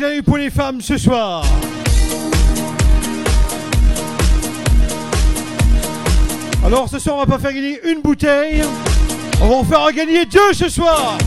[0.00, 1.44] clin d'œil pour les femmes ce soir.
[6.64, 8.62] Alors ce soir, on va pas faire gagner une bouteille.
[9.42, 11.18] On va en faire gagner deux ce soir.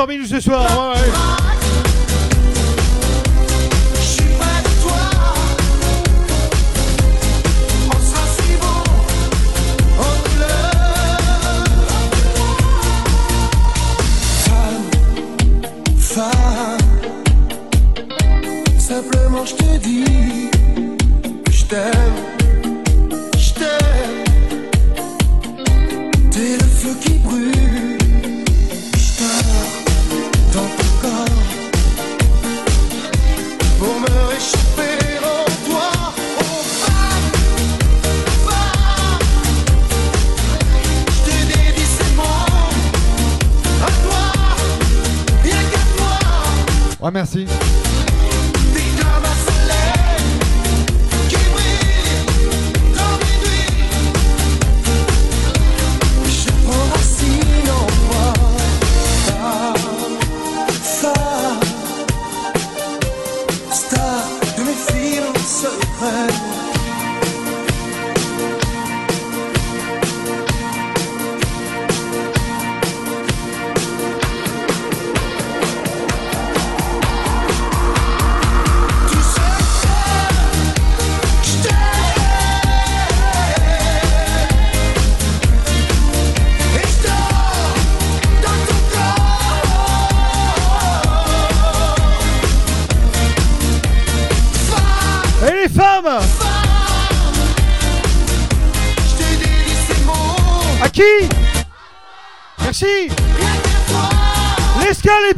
[0.00, 0.94] Parmi nous ce soir.
[0.94, 1.10] Ouais, ouais.
[18.78, 20.50] Simplement je te dis
[21.44, 21.64] que je
[47.10, 47.69] t'aime merci.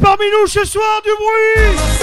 [0.03, 2.02] Parmi nous ce soir du bruit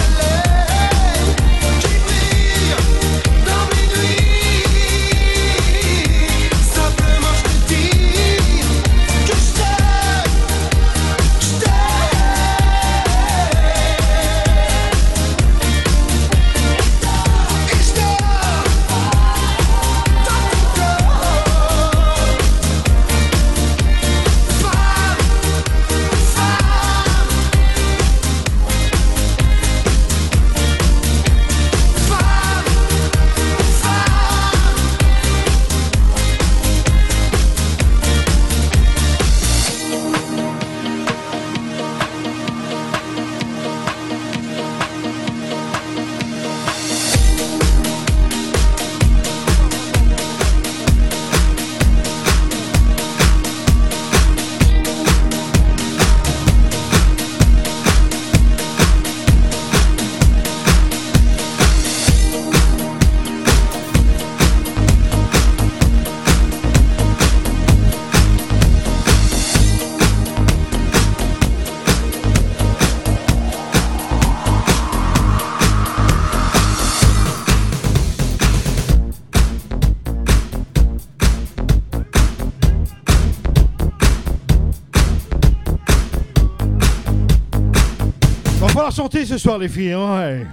[88.91, 89.93] chanter ce soir, les filles.
[89.93, 90.47] Hein, ouais.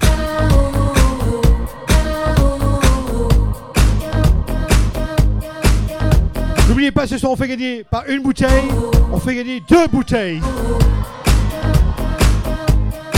[6.67, 8.69] N'oubliez pas, ce soir, on fait gagner pas une bouteille,
[9.11, 10.41] on fait gagner deux bouteilles.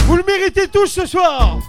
[0.08, 1.60] Vous le méritez tous ce soir.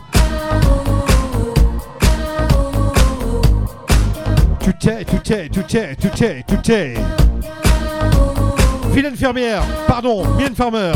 [4.61, 6.95] Tout est, tout est, tout est, tout est, tout est.
[8.93, 10.93] Vilaine fermière, pardon, bien farmer.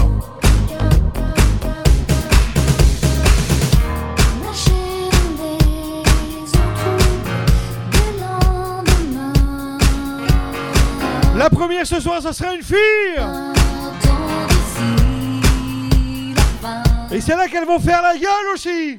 [11.84, 12.76] Ce soir, ça sera une fille.
[17.10, 18.98] Et c'est là qu'elles vont faire la gueule aussi.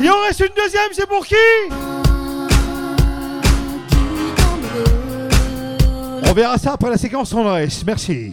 [0.00, 1.34] Il en reste une deuxième, c'est pour qui?
[6.24, 7.84] On verra ça après la séquence en reste.
[7.86, 8.32] Merci.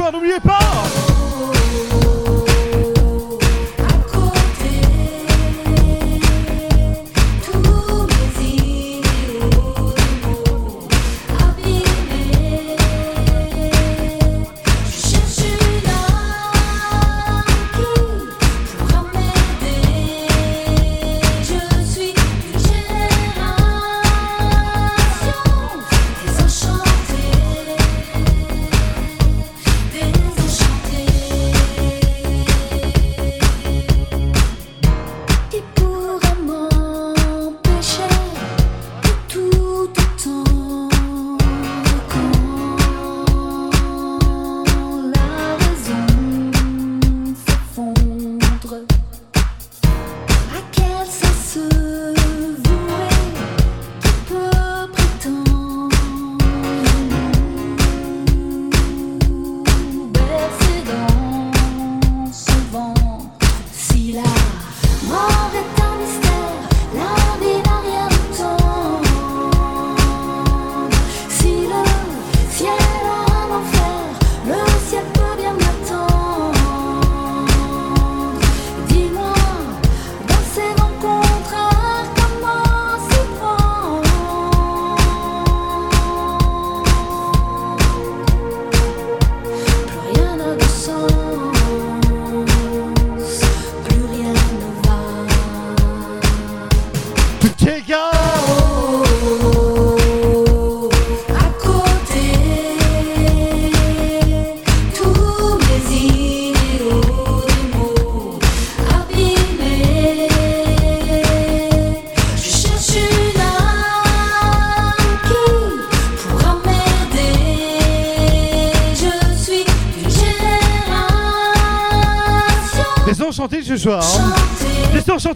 [0.00, 0.53] À gagner ce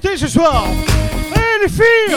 [0.00, 0.64] chanter ce soir.
[1.60, 2.16] Les filles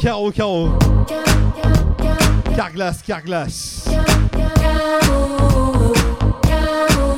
[0.00, 0.68] Caro, Caro.
[2.54, 3.88] Carglass, Carglass.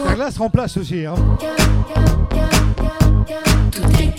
[0.06, 1.04] Carglass remplace aussi.
[1.04, 1.14] Hein.
[3.70, 4.14] Tout est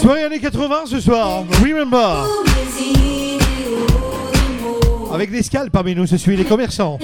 [0.00, 1.44] Soirée années 80 ce soir.
[1.62, 2.43] Remember.
[5.24, 6.98] Avec l'escale parmi nous, je suis les commerçants.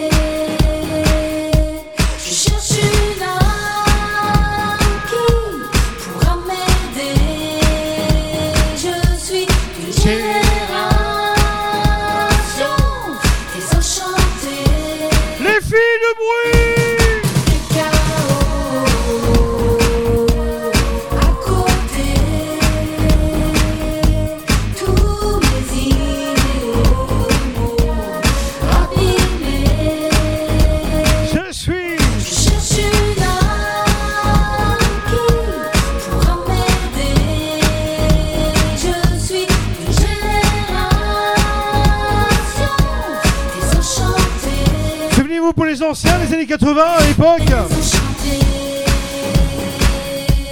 [46.01, 47.43] Anciens, les années 80 à l'époque.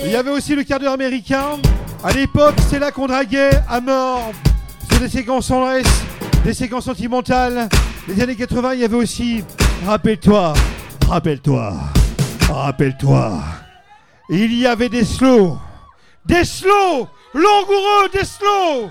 [0.05, 1.59] Il y avait aussi le quart d'heure américain.
[2.03, 4.33] À l'époque, c'est là qu'on draguait à mort.
[4.91, 5.87] avait des séquences en S,
[6.45, 7.69] des séquences sentimentales.
[8.07, 9.45] Les années 80, il y avait aussi
[9.87, 10.55] Rappelle-toi,
[11.09, 11.75] rappelle-toi,
[12.51, 13.39] rappelle-toi.
[14.31, 15.57] Il y avait des slows,
[16.27, 18.89] des slows, langoureux, des slows.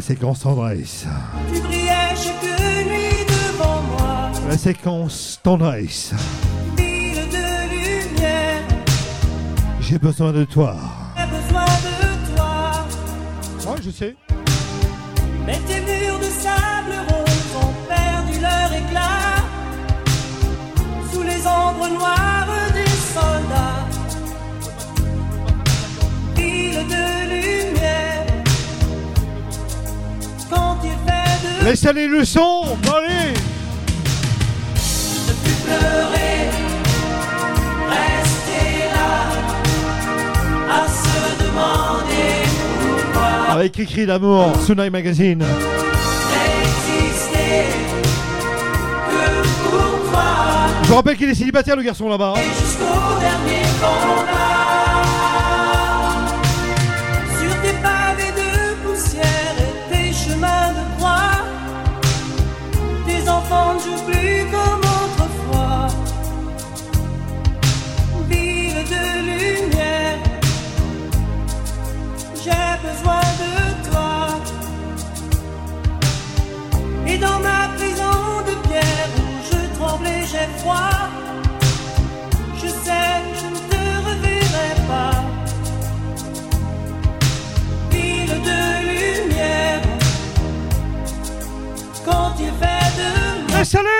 [0.00, 0.06] Doigts.
[0.06, 1.06] La séquence tendresse.
[1.52, 2.42] Tu brillais chaque
[2.86, 4.30] nuit devant moi?
[4.48, 6.12] La séquence tendresse.
[6.76, 8.62] Ville de lumière,
[9.80, 10.76] J'ai besoin de toi.
[11.16, 12.72] j'ai besoin de toi.
[13.66, 14.16] Moi, je sais.
[15.46, 19.42] Mais tes murs de sable rose ont perdu leur éclat.
[21.12, 23.86] Sous les ombres noires des soldats.
[26.36, 27.29] Ville de
[31.64, 32.62] Laisse aller le son.
[32.84, 33.32] Allez.
[35.28, 36.48] ne plus pleurer,
[37.88, 39.12] rester là,
[40.70, 42.32] à se demander
[43.12, 45.38] pourquoi Avec écrit d'amour, Tsunai Magazine.
[46.30, 47.66] n'exister
[49.10, 49.24] que
[49.68, 50.28] pour toi
[50.82, 52.34] Je vous rappelle qu'il est célibataire, le garçon là-bas.
[52.36, 54.39] et jusqu'au dernier combat.
[82.54, 85.16] Je sais, je ne te reverrai pas.
[87.90, 89.82] Ville de lumière,
[92.04, 93.10] quand il fait de
[93.76, 93.99] aller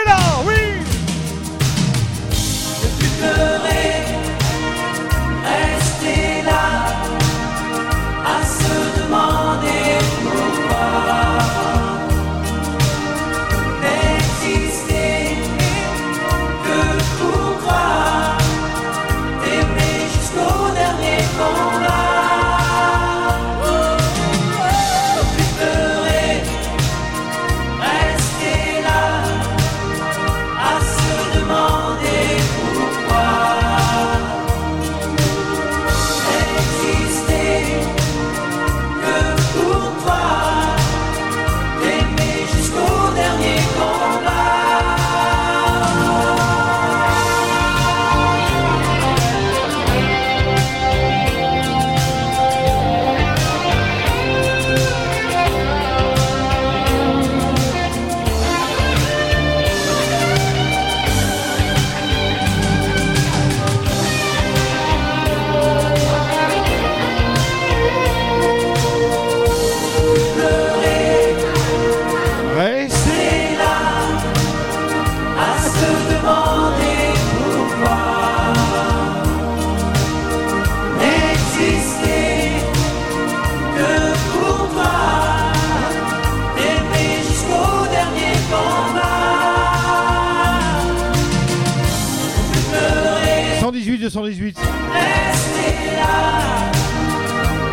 [94.31, 94.59] 118 218.
[94.93, 96.15] rester là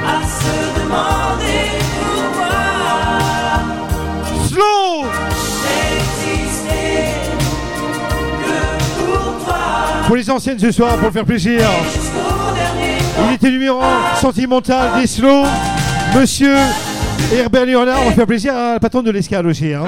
[0.08, 1.62] à se demander
[2.02, 2.58] pourquoi.
[4.48, 5.06] Slow.
[10.08, 11.60] Pour les anciennes ce soir, pour faire plaisir.
[13.30, 15.44] Il était numéro 1 sentimental des slow.
[16.16, 16.56] Monsieur
[17.34, 19.74] Herbert Léonard, on va faire plaisir à la patronne de l'escale aussi.
[19.74, 19.86] hein.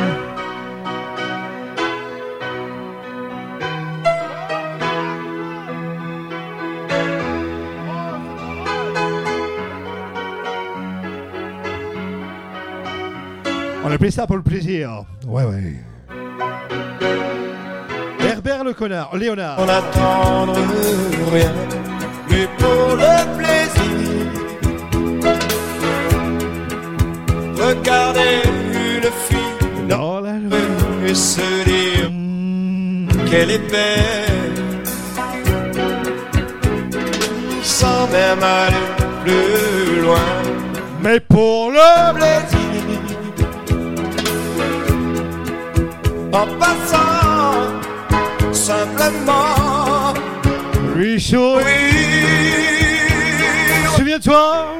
[13.89, 15.03] On appelait ça pour le plaisir.
[15.27, 15.73] Ouais, ouais.
[18.27, 19.57] Herbert le connard, Léonard.
[19.59, 20.53] On n'attendre
[21.33, 21.51] rien,
[22.29, 24.29] mais pour le plaisir.
[27.57, 28.41] Regarder
[28.73, 31.07] une fille Dans la rue.
[31.09, 33.07] et se dire Mm.
[33.29, 34.83] qu'elle est belle,
[37.63, 38.75] sans même aller
[39.23, 40.29] plus loin.
[41.01, 42.18] Mais pour le
[46.39, 47.73] en passant
[48.53, 50.13] simplement.
[50.95, 51.63] ruisseau, Oui,
[53.95, 54.78] souviens-toi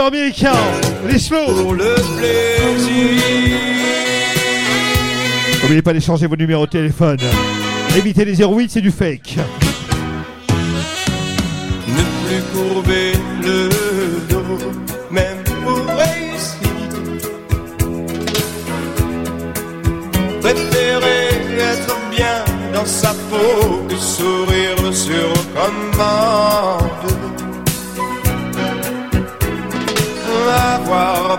[0.00, 0.52] américain,
[1.08, 1.44] les slow.
[1.46, 3.22] Pour le plaisir.
[5.62, 7.18] N'oubliez pas d'échanger vos numéros de téléphone.
[7.96, 9.36] Évitez les 08, c'est du fake.
[11.88, 13.12] Ne plus courber
[13.42, 13.68] le
[14.28, 14.58] dos,
[15.10, 16.70] même pour réussir.
[20.40, 23.85] Préférer être bien dans sa peau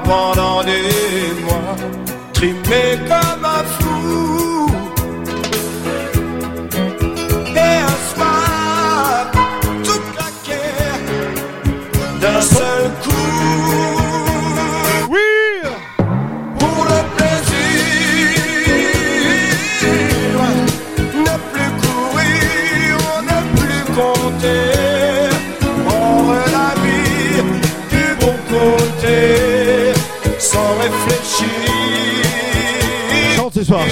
[0.03, 1.75] pendant des mois
[2.33, 4.66] trimé comme un fou.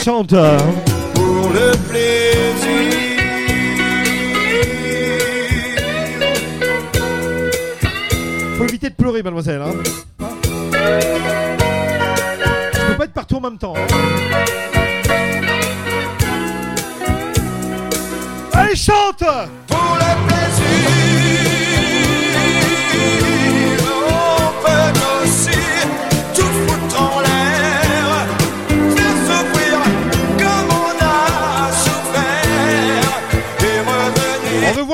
[0.06, 0.36] Chante.
[1.16, 2.92] Pour le plaisir.
[8.56, 9.64] Faut éviter de pleurer, mademoiselle.
[9.64, 9.74] Hein.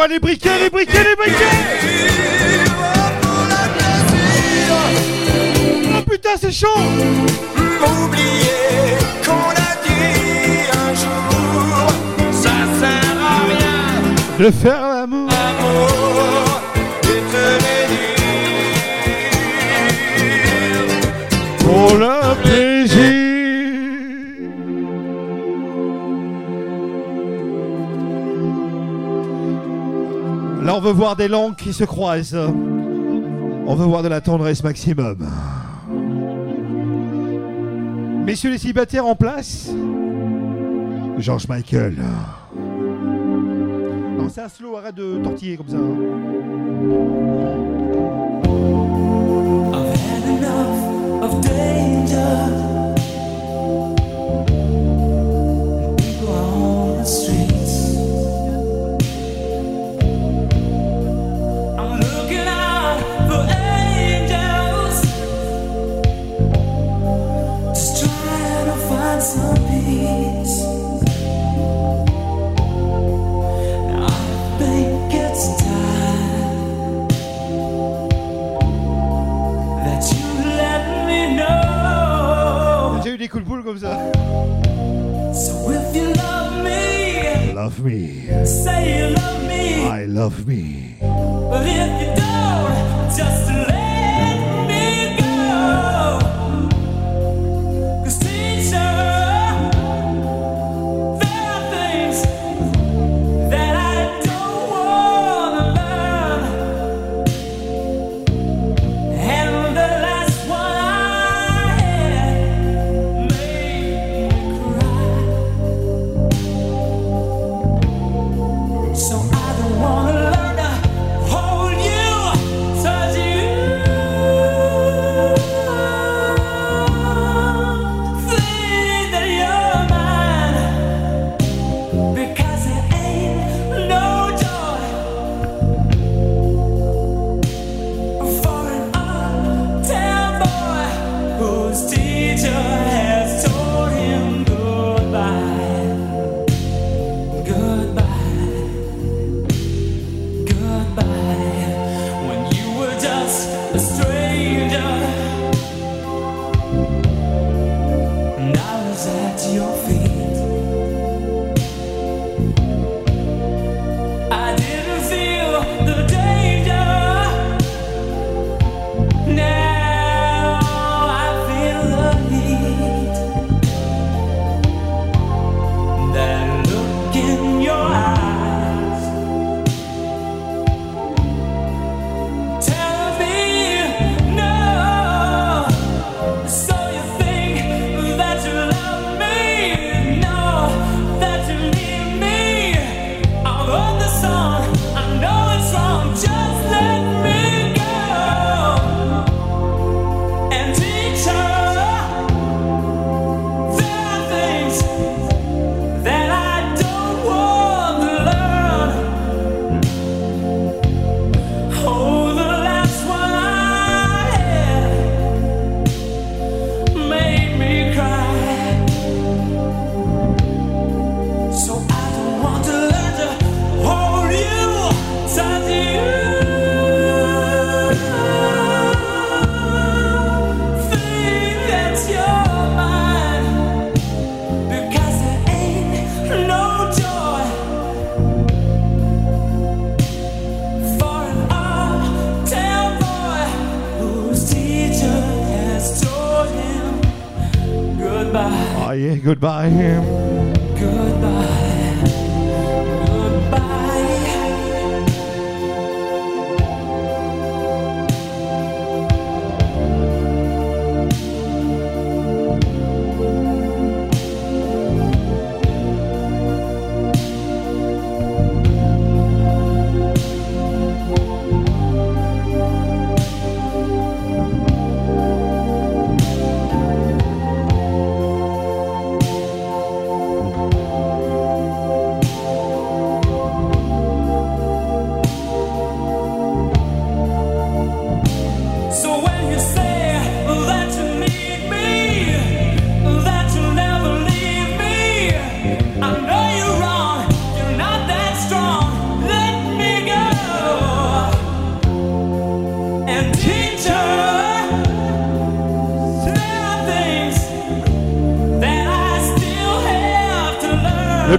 [0.08, 1.46] Les briquets, les briquets, les briquets
[5.98, 6.68] Oh putain, c'est chaud
[8.06, 11.88] oublier qu'on a dit un jour,
[12.32, 14.46] ça sert à rien.
[14.46, 15.30] De faire l'amour.
[21.60, 22.71] Pour.
[30.92, 32.36] Veut voir des langues qui se croisent.
[33.66, 35.26] On veut voir de la tendresse maximum.
[38.26, 39.70] Messieurs les célibataires en place
[41.18, 41.96] George Michael.
[44.18, 45.78] Non, c'est un slow, arrête de tortiller comme ça.
[45.78, 46.02] hein.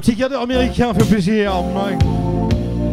[0.02, 1.54] Petit quart d'heure américain fait plaisir.
[1.76, 1.96] Ouais.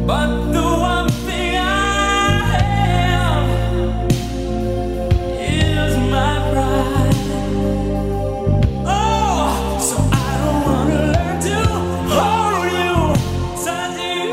[0.05, 3.49] But the one thing I have
[5.41, 7.15] is my pride.
[8.85, 11.57] Oh, so I don't wanna learn to
[12.13, 12.93] hold you,
[13.65, 14.29] touch you.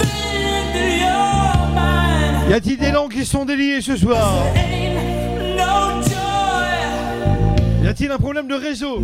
[0.00, 2.50] Think that you're mine.
[2.50, 4.32] Y a-t-il des langues qui sont déliées ce soir?
[7.94, 9.02] A-t-il un problème de réseau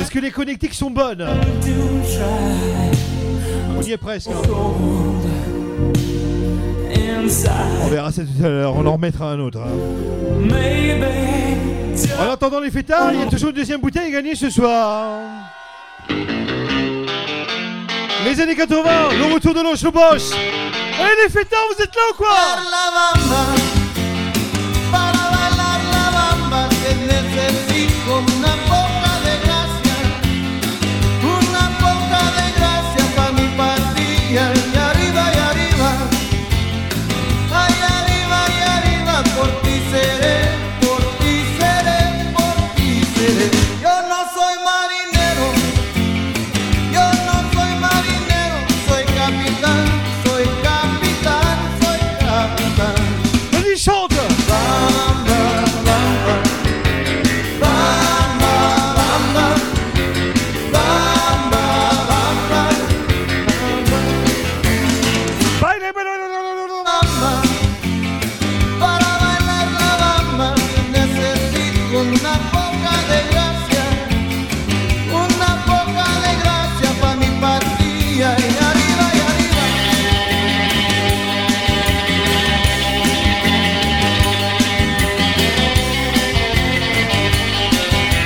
[0.00, 1.24] Est-ce que les connectiques sont bonnes
[3.78, 4.28] On y est presque.
[4.30, 4.42] hein.
[7.84, 8.74] On verra ça tout à l'heure.
[8.76, 9.60] On en remettra un autre.
[9.60, 9.68] hein.
[12.28, 15.20] En attendant les fêtards, il y a toujours une deuxième bouteille à gagner ce soir.
[18.24, 18.82] Les années 80,
[19.16, 20.34] le retour de l'Ocho Boss.
[21.00, 23.73] Allez les fêtards, vous êtes là ou quoi?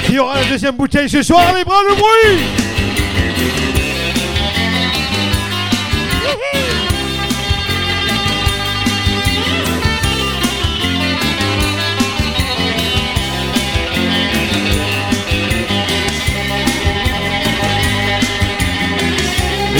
[0.09, 2.68] Il y aura la deuxième bouteille ce soir, les bras le bruit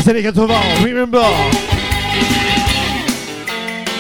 [0.09, 1.21] Les années 80, remember.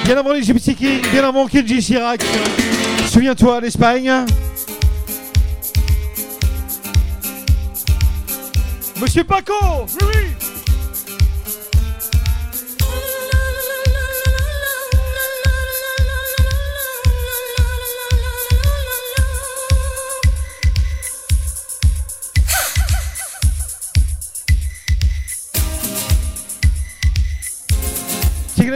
[0.06, 2.24] Bien avant les Gypsy Kings, bien avant Kenji Chirac
[3.10, 4.10] Souviens-toi, l'Espagne.
[8.98, 9.52] Monsieur Paco
[10.00, 10.27] oui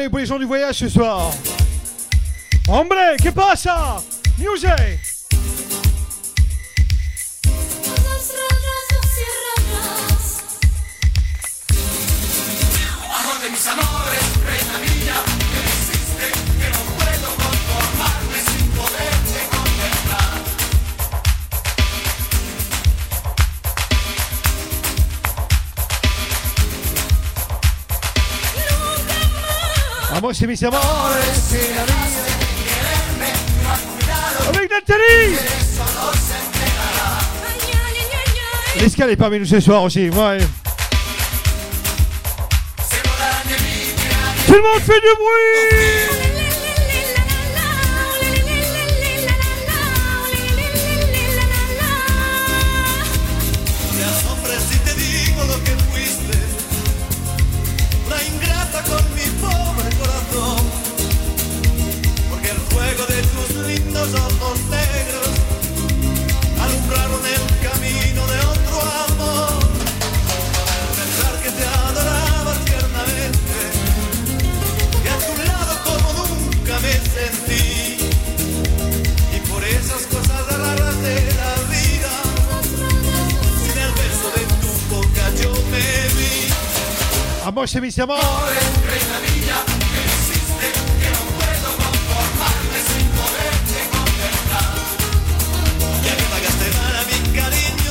[0.09, 1.31] Pour les gens du voyage ce soir.
[2.69, 4.03] Hombre, que pasa
[4.39, 5.12] Music
[30.35, 30.59] C'est mis.
[34.49, 35.37] Avec Nathalie
[38.81, 40.39] L'escale est parmi nous ce soir aussi, ouais.
[44.47, 46.12] Tout le monde fait du bruit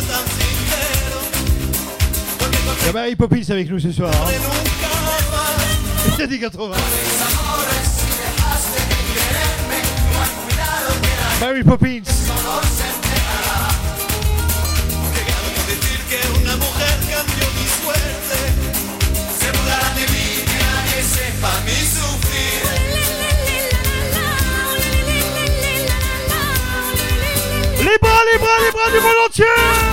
[0.08, 1.20] tan sincero.
[2.38, 4.12] Porque Il y a Mary Poppins avec nous ce soir.
[4.14, 4.28] Hein.
[6.24, 6.76] années 80.
[11.42, 12.04] Mary Poppins.
[28.60, 29.91] Les bras, du monde entier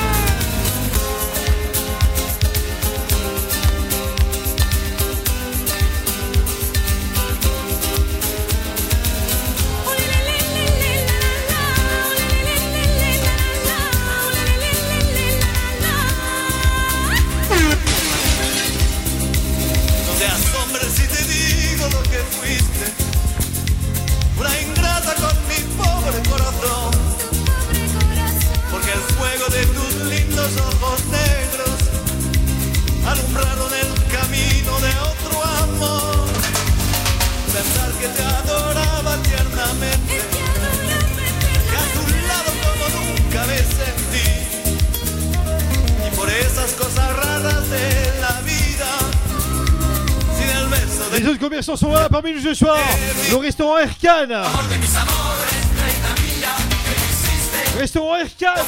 [51.49, 52.79] commerçants sont là parmi nous ce soir.
[53.31, 54.29] Le restaurant Erkan.
[57.79, 58.61] Restaurant Erkan.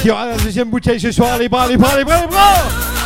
[0.00, 1.38] Qui aura la deuxième bouteille ce soir?
[1.38, 2.99] Les bras, les bras, les bras, les bras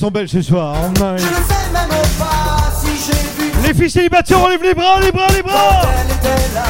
[0.00, 0.74] sont belles ce soir.
[0.96, 1.24] Je ne sais
[1.74, 5.42] même pas si j'ai vu Les filles célibataires, on lève les bras, les bras, les
[5.42, 6.69] quand bras elle était là.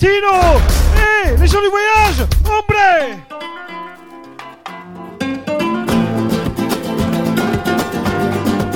[0.00, 0.32] Latino
[0.96, 2.74] Hé Les gens du voyage Hombre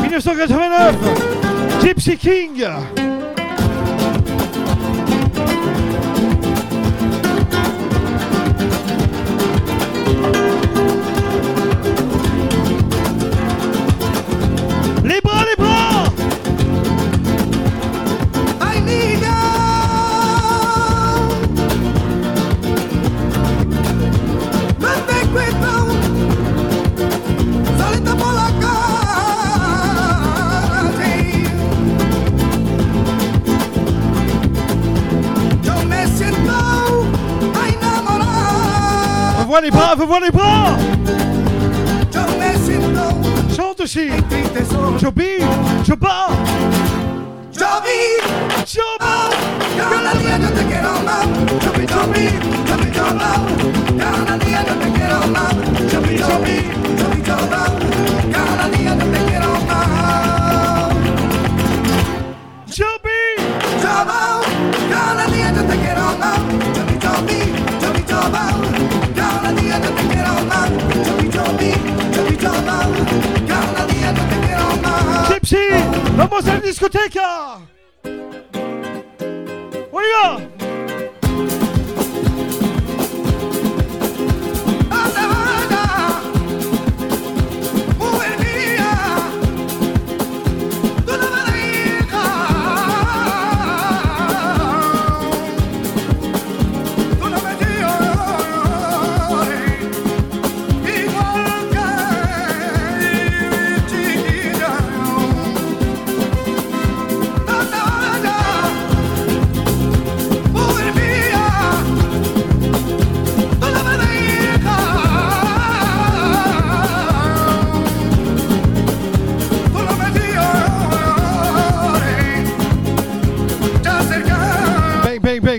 [0.03, 0.97] «1989
[1.83, 2.67] Gypsy King
[39.55, 40.77] vois les bras, fais voir les bras.
[43.57, 44.09] Chante aussi.
[44.99, 45.29] Joby,
[45.85, 46.27] Joba,
[47.85, 48.01] vi,
[48.67, 49.31] Joba
[50.67, 51.27] quiero más.
[51.64, 51.73] Yo
[56.03, 57.93] vi, yo vi,
[75.44, 75.57] Gypsy
[76.16, 77.59] Vamos a la discoteca.
[79.92, 80.43] On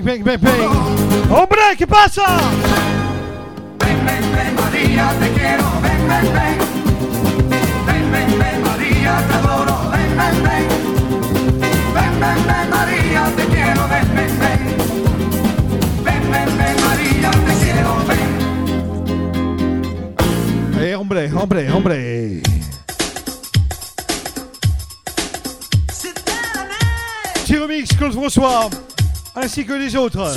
[0.06, 0.70] Bang, bang, bang,
[1.32, 2.22] Hombre, ¿qué pasa?
[3.80, 5.64] Ven, ven, ven, María, te quiero.
[5.82, 6.58] Ven, ven, ven.
[7.50, 9.90] Ven, ven, ven, María, te adoro.
[9.90, 10.68] Ven, ven, ven.
[11.96, 13.88] Ven, ven, ven, María, te quiero.
[13.88, 14.60] Ven, ven, ven.
[16.04, 17.92] Ven, ven, ven, María, te quiero.
[18.06, 18.30] Ven.
[20.84, 22.44] Eh, hombre, hombre, hombre
[27.34, 28.70] Petit remix Claude François
[29.36, 30.34] ainsi que les autres.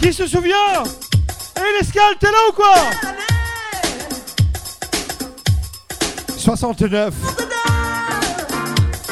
[0.00, 0.82] Qui se souvient?
[1.56, 2.74] Eh l'escale, t'es là ou quoi?
[6.36, 7.14] 69.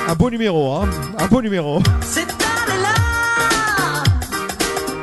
[0.08, 1.80] Un beau numéro, hein Un beau numéro.
[2.02, 2.94] Cette année-là,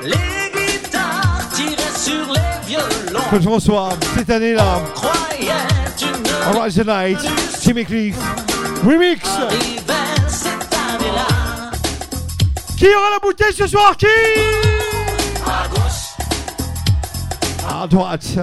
[0.04, 3.22] les guitares tiraient sur les violons.
[3.30, 4.82] Claude François, cette année-là,
[6.54, 7.20] Rise the Night,
[7.62, 8.16] Jimmy Cliff,
[8.86, 9.22] Remix.
[12.78, 14.06] Qui aura la bouteille ce soir Qui
[15.46, 16.16] À gauche,
[17.68, 18.38] À droite.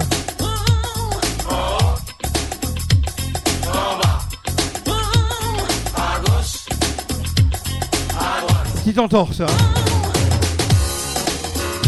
[8.85, 9.39] Petite entorse.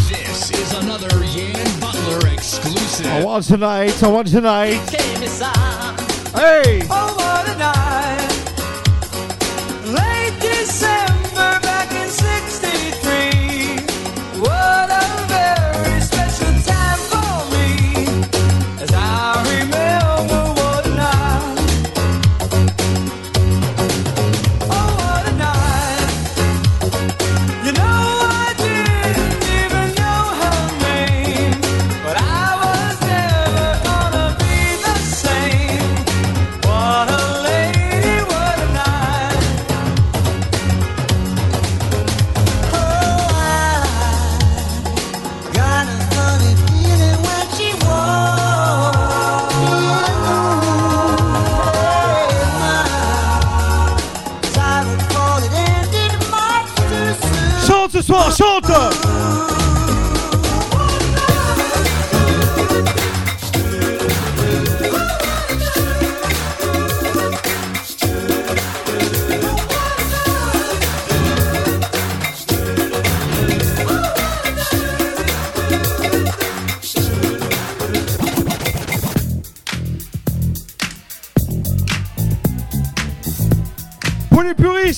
[0.09, 3.05] This is another Yan Butler exclusive.
[3.23, 4.79] On Rise the Night, On Rise the Night.
[4.89, 5.51] qu'aimait ça.
[6.35, 6.79] Hey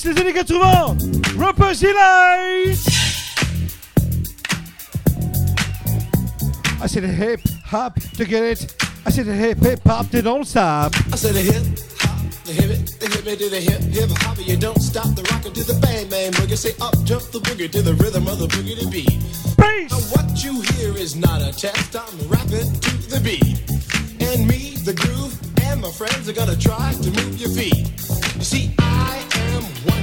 [0.04, 0.96] les puristes, les années 80,
[1.36, 2.78] Rappers Delight
[6.82, 8.74] I said a hip hop to get it.
[9.04, 10.94] I said hip hip hop to don't stop.
[11.12, 11.62] I said the hip
[11.98, 14.38] hop, the hip it, the hip it to the hip hip hop.
[14.38, 16.56] You don't stop the rocker to the bang bang boogie.
[16.56, 19.12] Say up jump the boogie to the rhythm of the boogie to beat.
[19.90, 21.94] Now what you hear is not a test.
[21.94, 23.60] I'm rapping to the beat,
[24.26, 27.92] and me, the groove, and my friends are gonna try to move your feet.
[28.36, 29.89] You see, I am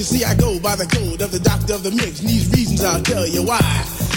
[0.00, 2.48] You see, I go by the code of the doctor of the mix, and these
[2.56, 3.60] reasons I'll tell you why.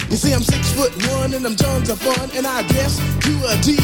[0.08, 3.32] You see, I'm six foot one, and I'm tons of fun, and I dress to
[3.52, 3.76] a T.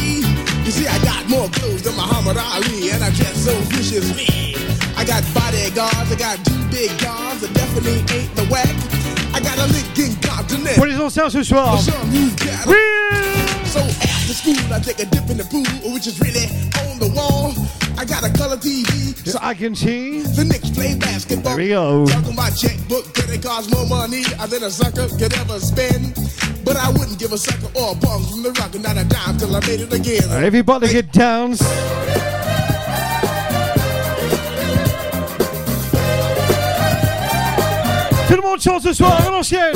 [0.65, 4.57] You see, I got more clothes than Muhammad Ali, and I dress so viciously.
[4.97, 8.73] I got bodyguards, I got two big guns, that definitely ain't the whack.
[9.37, 10.81] I got a Lincoln Continental.
[10.81, 11.77] Pour les anciens ce soir.
[11.77, 12.73] For some you got 'em.
[12.73, 12.81] Oui
[13.69, 16.49] So after school, I take a dip in the pool, which is really
[16.81, 17.53] on the wall.
[17.97, 20.21] I got a color TV, so I can see.
[20.21, 21.55] the Knicks play basketball.
[21.55, 22.05] There we go.
[22.07, 26.15] Talking my checkbook, credit cards more money I than a sucker could ever spend.
[26.63, 29.03] But I wouldn't give a sucker or a bum from the rock and not a
[29.03, 30.23] dime till I made it again.
[30.43, 31.55] Everybody get down.
[38.27, 39.75] Tout le monde chante ce soir à l'ancienne.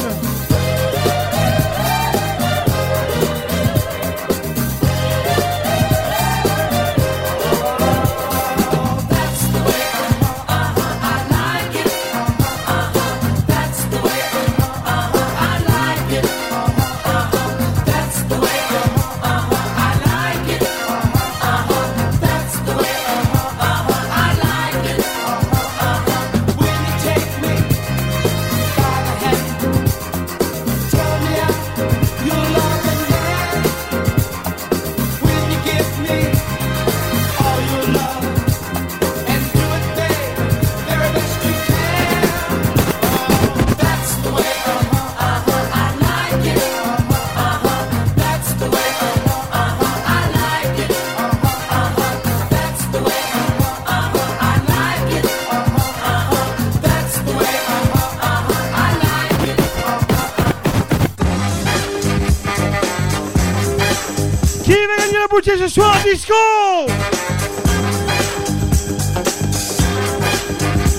[65.67, 66.33] Ce soir Disco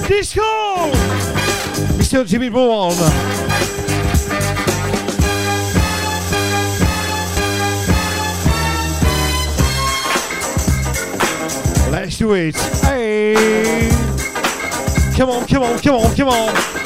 [0.09, 0.43] Disco
[1.99, 2.25] Mr.
[2.27, 2.51] Jimmy.
[11.91, 12.57] Let's do it.
[12.83, 13.89] Hey.
[15.17, 16.86] Come on, come on, come on, come on.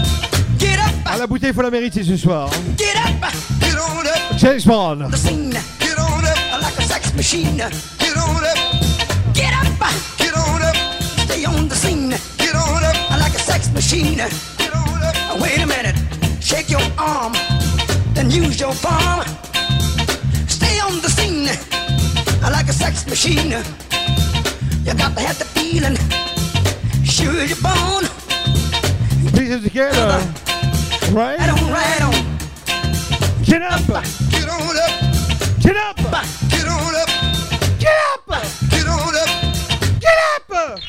[1.13, 2.49] Ah, la bouteille, faut la mériter ce soir.
[2.77, 5.11] get up, get on up, James Bond.
[5.11, 8.57] the scene, get on up, like a sex machine, get on up,
[9.33, 10.75] get up, get on up,
[11.27, 14.19] stay on the scene, get on up, like a sex machine,
[14.57, 15.97] get on up, wait a minute,
[16.39, 17.33] shake your arm,
[18.13, 19.25] then use your palm,
[20.47, 21.47] stay on the scene,
[22.41, 23.51] like a sex machine,
[24.85, 25.97] you got to have the feeling,
[27.03, 28.05] sure you're born,
[29.33, 30.50] Piece it together.
[31.11, 31.37] Right?
[31.37, 32.13] right on, right on.
[33.43, 33.81] Get up.
[33.81, 34.91] Get on up,
[35.59, 35.97] Get up.
[36.49, 37.09] get on up,
[37.79, 38.23] Get up.
[38.69, 39.29] get on up.
[39.99, 40.79] Get up.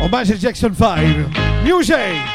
[0.00, 1.28] Hommage à Jackson 5.
[1.64, 1.96] Music.
[1.96, 2.33] Someone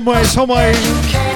[0.00, 1.29] Homeways, homeways.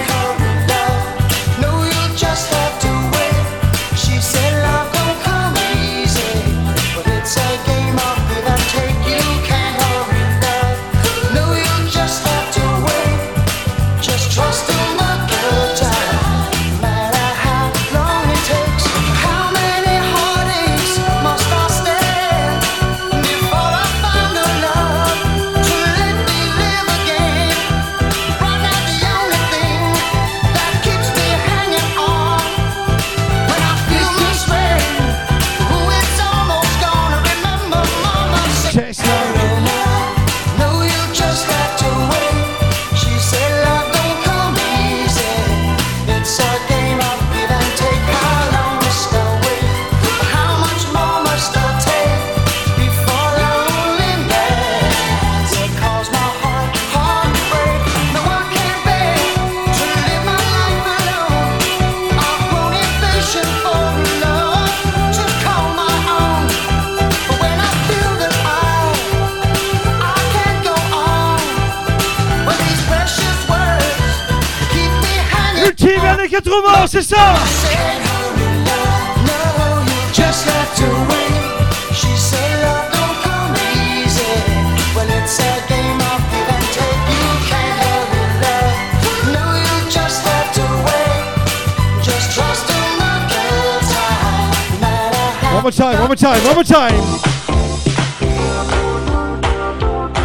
[95.65, 96.93] One more time, one more time, one more time.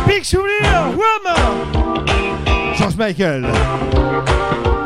[0.05, 2.75] Big souvenir, Roma.
[2.77, 4.78] Georges Michael.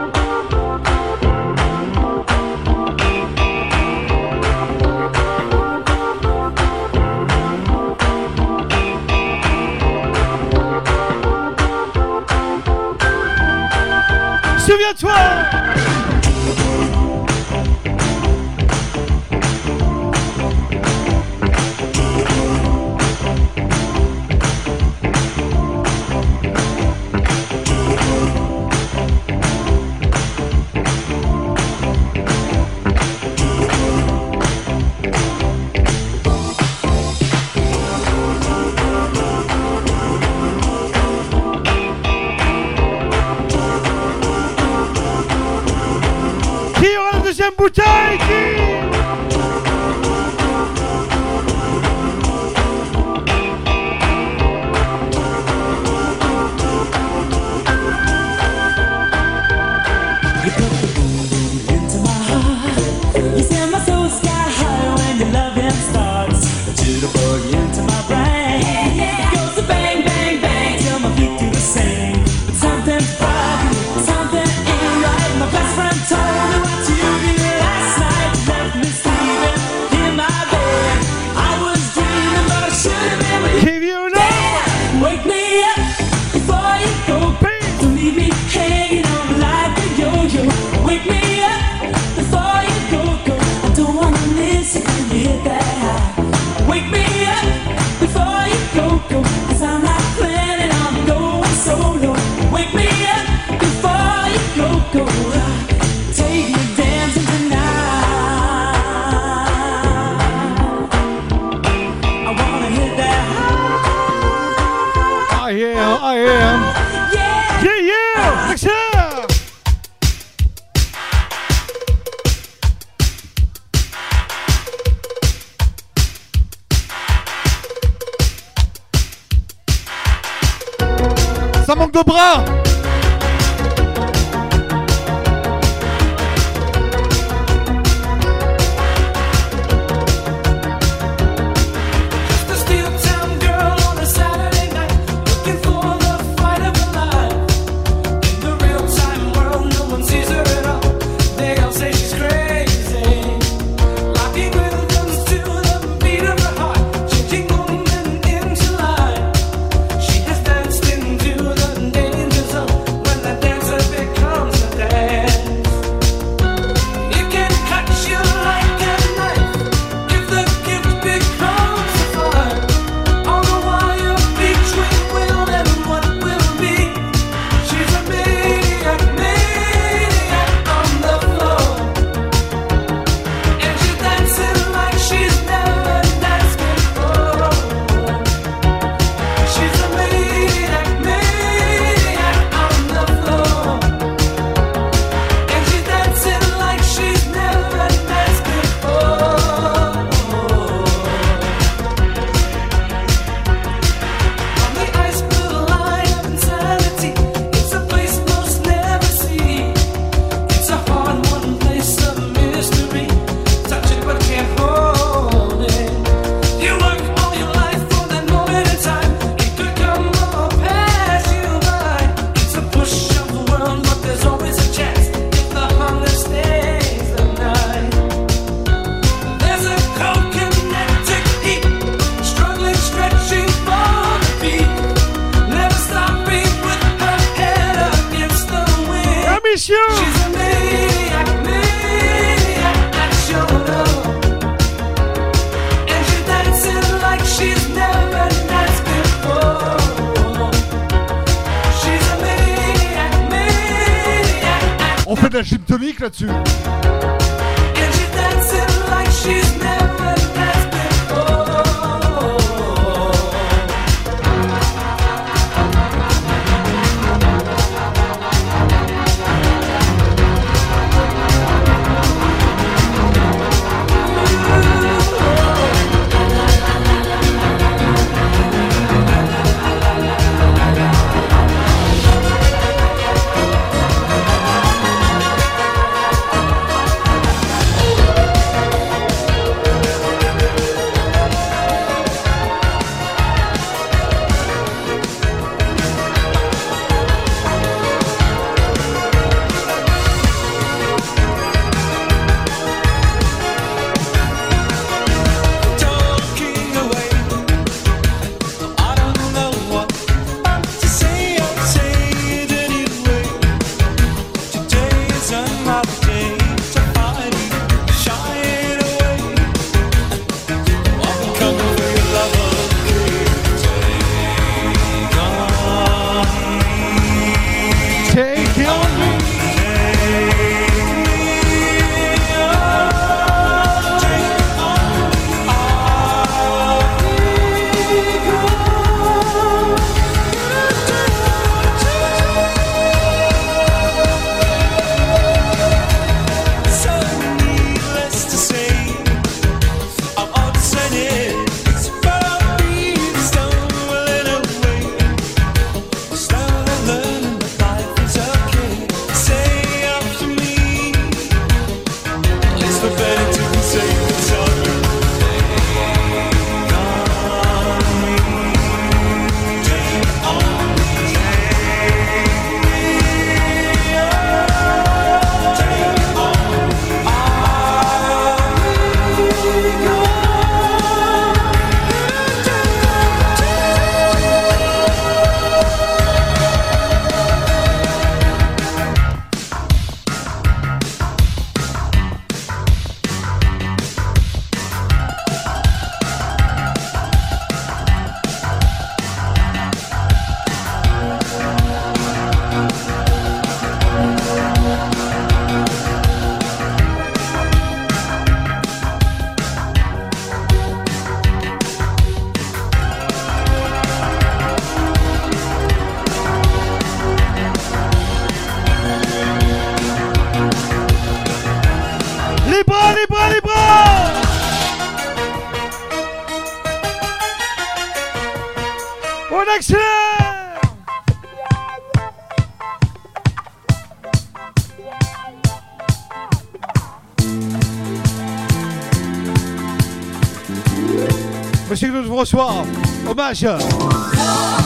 [442.23, 442.65] bonsoir.
[443.05, 444.62] Hommage.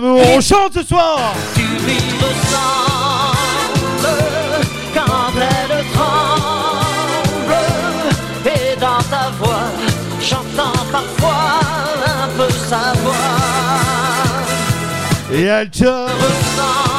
[0.00, 1.34] d'amour, on chante ce soir.
[1.54, 2.30] Tu vis le
[4.94, 7.54] quand elle tremble
[8.46, 9.70] Et dans ta voix,
[10.20, 11.60] j'entends parfois
[12.06, 13.14] un peu sa voix.
[15.32, 16.94] Et elle te ressemble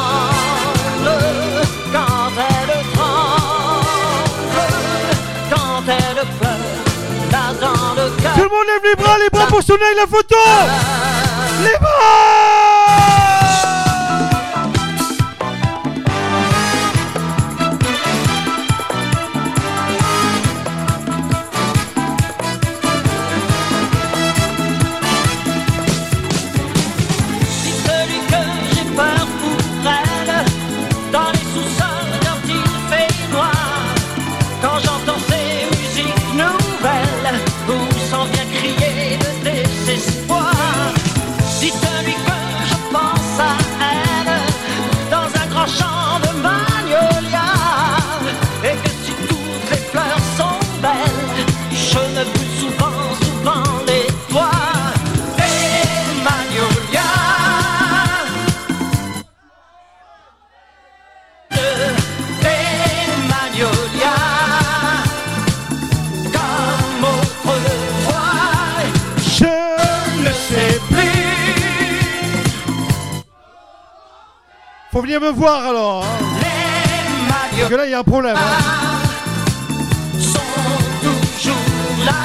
[1.93, 3.85] quand elle tremble
[5.49, 6.75] Quand elle pleure,
[7.31, 10.07] là dans le cœur Tout le monde lève les bras, les bras pour sonner la
[10.07, 10.35] photo.
[11.63, 12.74] Les bras
[75.05, 76.03] oublié me voir alors.
[76.03, 76.25] Hein.
[77.59, 78.35] Parce que là, il y a un problème.
[78.35, 78.95] Hein.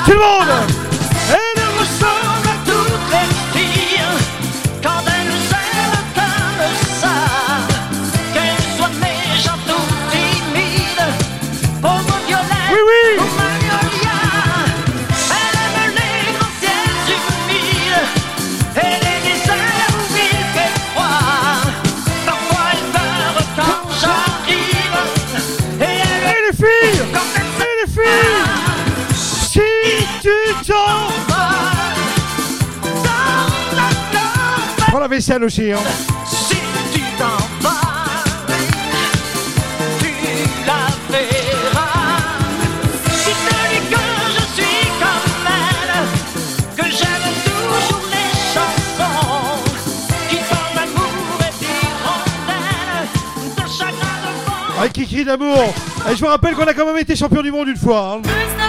[0.06, 0.79] Tout le monde
[35.00, 35.72] la vaisselle aussi.
[35.72, 35.78] Hein.
[36.26, 36.56] Si
[36.92, 37.80] tu t'en vas,
[39.98, 40.10] tu
[40.66, 42.18] la verras.
[43.14, 44.02] Si te dis que
[44.36, 46.04] je suis comme elle,
[46.76, 49.62] que j'aime toujours les chansons
[50.28, 53.08] qui parlent d'amour et d'hirondelle,
[53.56, 54.82] de chacun de moi.
[54.82, 55.74] Ah, Kiki d'amour.
[56.10, 58.18] Et je vous rappelle qu'on a quand même été champion du monde une fois.
[58.18, 58.59] Hein.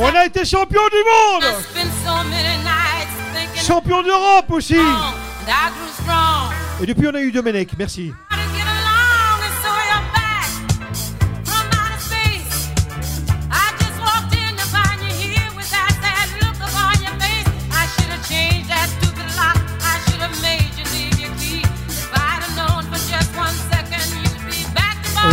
[0.00, 1.50] On a été champion du monde.
[3.56, 4.78] Champion d'Europe aussi.
[6.80, 8.12] Et depuis on a eu Domenech, merci.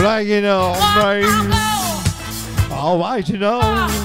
[0.01, 1.24] Like you know, right.
[2.72, 4.05] All right, you know.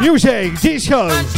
[0.00, 1.37] music, Disco.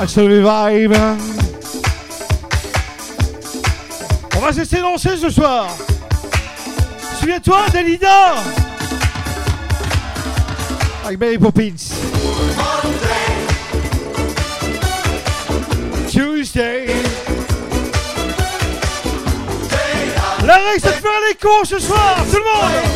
[0.00, 0.98] à ce revive.
[4.36, 5.68] On va se lancer ce soir.
[7.20, 8.34] Souviens-toi, Delida
[11.04, 11.74] Avec Mary Poppins.
[16.08, 16.86] Tuesday.
[20.44, 22.93] La règle, c'est de faire les cons ce soir, tout le monde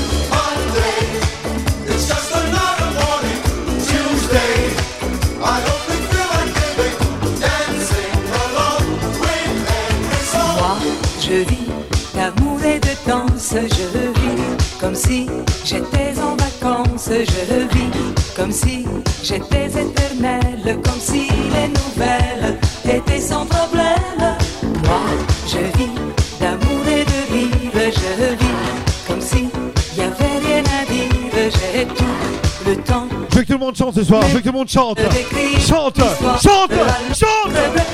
[11.29, 11.69] je vis.
[12.15, 14.43] D'amour et de danse, je vis.
[14.81, 15.27] Comme si
[15.65, 18.15] j'étais en vacances, je vis.
[18.37, 18.87] Comme si
[19.23, 24.37] j'étais éternelle, comme si les nouvelles étaient sans problème.
[24.85, 25.01] Moi,
[25.47, 25.91] je vis
[26.41, 29.07] d'amour et de rire, je vis.
[29.07, 29.49] Comme si
[29.97, 32.05] y avait rien à dire, j'ai tout
[32.67, 33.07] le temps.
[33.31, 34.69] Je veux que tout le monde chante ce soir, je veux que tout le monde
[34.69, 34.99] chante.
[35.67, 35.99] Chante
[36.43, 36.73] Chante
[37.13, 37.88] Chante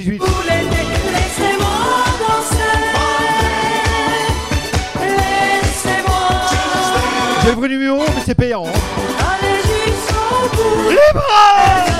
[0.00, 0.18] 118, 218.
[0.18, 0.82] Tout l'été,
[1.12, 1.76] laissez-moi
[2.20, 2.74] danser.
[5.00, 6.28] Laissez-moi
[7.42, 8.64] J'ai le vrai numéro, mais c'est payant.
[8.66, 8.72] hein.
[10.88, 11.99] Les bras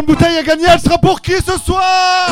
[0.00, 2.30] Une bouteille à gagner, elle sera pour qui ce soir?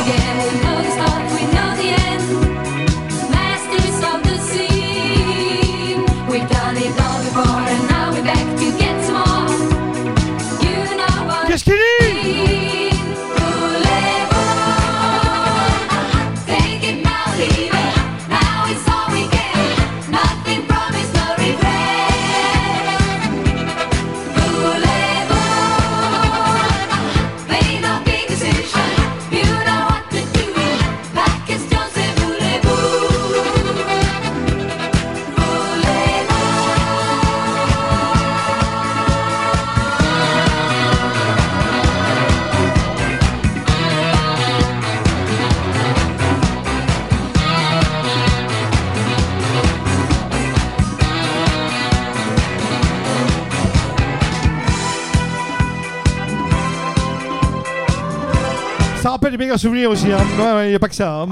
[59.38, 60.18] Des méga souvenirs aussi, hein.
[60.36, 61.20] Ouais, ouais, n'y a pas que ça.
[61.22, 61.28] hein.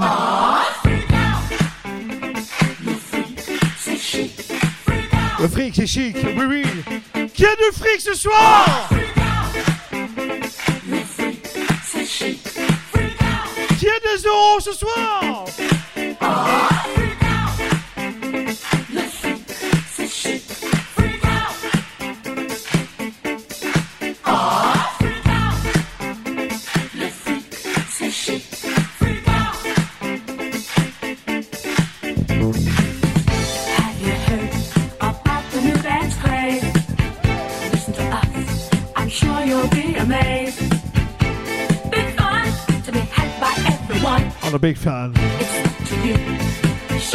[5.39, 6.63] Le fric, c'est chic, oui, oui.
[7.33, 8.89] Qui a du fric ce soir?
[13.77, 15.45] Qui a des euros ce soir?
[44.67, 45.13] big fan.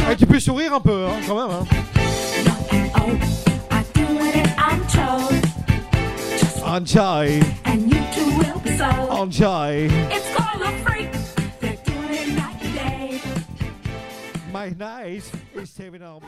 [0.07, 1.51] Ah, tu peux sourire un peu, hein, quand même.
[1.55, 1.67] Hein.
[6.65, 7.43] Enjoy.
[9.11, 9.91] Enjoy.
[14.51, 16.23] My night is saving up.